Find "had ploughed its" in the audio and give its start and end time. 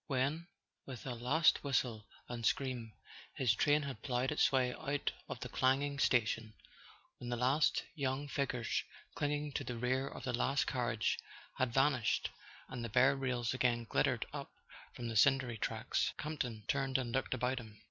3.83-4.51